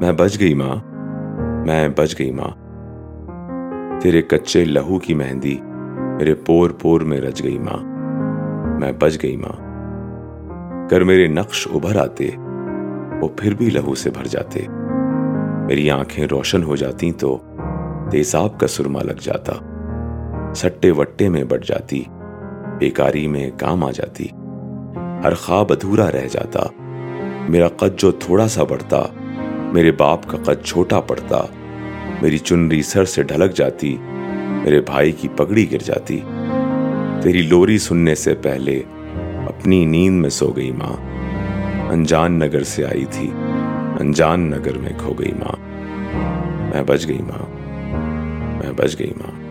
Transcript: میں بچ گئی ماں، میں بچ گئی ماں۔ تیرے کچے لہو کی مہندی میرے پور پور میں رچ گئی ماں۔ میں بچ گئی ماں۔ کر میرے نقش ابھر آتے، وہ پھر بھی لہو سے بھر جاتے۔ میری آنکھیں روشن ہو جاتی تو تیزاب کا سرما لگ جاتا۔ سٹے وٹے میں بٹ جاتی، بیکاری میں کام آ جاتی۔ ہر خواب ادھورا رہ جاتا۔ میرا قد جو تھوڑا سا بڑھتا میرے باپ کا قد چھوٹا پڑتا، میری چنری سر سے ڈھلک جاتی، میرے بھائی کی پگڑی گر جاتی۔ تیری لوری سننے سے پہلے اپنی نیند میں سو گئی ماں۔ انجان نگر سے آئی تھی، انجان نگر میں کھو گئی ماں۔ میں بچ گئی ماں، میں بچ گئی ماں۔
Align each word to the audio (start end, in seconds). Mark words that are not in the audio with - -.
میں 0.00 0.12
بچ 0.12 0.40
گئی 0.40 0.54
ماں، 0.54 0.76
میں 1.66 1.88
بچ 1.96 2.18
گئی 2.18 2.30
ماں۔ 2.30 2.50
تیرے 4.00 4.22
کچے 4.22 4.64
لہو 4.64 4.98
کی 4.98 5.14
مہندی 5.14 5.58
میرے 6.18 6.34
پور 6.34 6.70
پور 6.70 7.00
میں 7.00 7.20
رچ 7.20 7.42
گئی 7.42 7.58
ماں۔ 7.58 7.84
میں 8.80 8.92
بچ 8.92 9.18
گئی 9.22 9.36
ماں۔ 9.36 9.68
کر 10.88 11.00
میرے 11.00 11.26
نقش 11.26 11.68
ابھر 11.74 11.96
آتے، 11.96 12.30
وہ 13.20 13.28
پھر 13.36 13.54
بھی 13.54 13.70
لہو 13.70 13.94
سے 13.94 14.10
بھر 14.10 14.26
جاتے۔ 14.26 14.60
میری 15.66 15.90
آنکھیں 15.90 16.26
روشن 16.26 16.62
ہو 16.62 16.76
جاتی 16.76 17.12
تو 17.12 17.38
تیزاب 18.10 18.60
کا 18.60 18.66
سرما 18.66 19.02
لگ 19.02 19.20
جاتا۔ 19.20 19.52
سٹے 20.54 20.90
وٹے 20.90 21.28
میں 21.28 21.44
بٹ 21.44 21.64
جاتی، 21.64 22.04
بیکاری 22.78 23.28
میں 23.28 23.50
کام 23.58 23.84
آ 23.84 23.90
جاتی۔ 23.90 24.26
ہر 25.24 25.34
خواب 25.34 25.72
ادھورا 25.72 26.12
رہ 26.12 26.28
جاتا۔ 26.30 26.60
میرا 27.48 27.68
قد 27.68 27.98
جو 27.98 28.10
تھوڑا 28.10 28.48
سا 28.48 28.62
بڑھتا 28.64 29.02
میرے 29.72 29.90
باپ 29.90 30.26
کا 30.26 30.38
قد 30.38 30.64
چھوٹا 30.64 31.00
پڑتا، 31.00 31.44
میری 32.22 32.38
چنری 32.38 32.82
سر 32.82 33.04
سے 33.04 33.22
ڈھلک 33.22 33.56
جاتی، 33.56 33.96
میرے 34.64 34.80
بھائی 34.80 35.12
کی 35.12 35.28
پگڑی 35.28 35.72
گر 35.72 35.78
جاتی۔ 35.78 36.20
تیری 37.22 37.42
لوری 37.42 37.78
سننے 37.78 38.14
سے 38.14 38.34
پہلے 38.34 38.82
اپنی 39.46 39.84
نیند 39.84 40.20
میں 40.20 40.30
سو 40.30 40.46
گئی 40.46 40.72
ماں۔ 40.72 40.96
انجان 41.90 42.32
نگر 42.32 42.62
سے 42.62 42.84
آئی 42.84 43.04
تھی، 43.10 43.30
انجان 44.00 44.40
نگر 44.40 44.78
میں 44.78 44.92
کھو 44.98 45.12
گئی 45.12 45.32
ماں۔ 45.32 45.56
میں 46.74 46.82
بچ 46.82 47.08
گئی 47.08 47.18
ماں، 47.18 47.56
میں 48.62 48.72
بچ 48.76 48.98
گئی 48.98 49.12
ماں۔ 49.16 49.47